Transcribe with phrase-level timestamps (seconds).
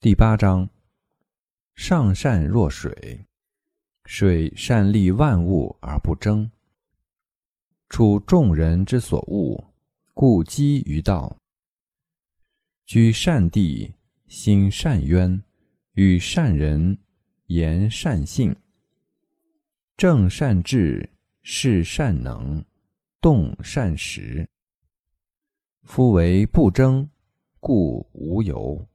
[0.00, 0.70] 第八章
[1.74, 3.26] 上善若水
[4.04, 6.48] 水善利万物而不争
[7.88, 9.74] 处众人之所恶
[10.14, 11.36] 故几于道。
[12.86, 13.92] 居善地
[14.28, 15.42] 心善渊
[15.94, 16.96] 与善人
[17.46, 18.54] 言善信
[19.96, 21.10] 正善治
[21.42, 22.64] 事善能
[23.20, 24.48] 动善时。
[25.82, 27.10] 夫为不争
[27.58, 28.88] 故无尤。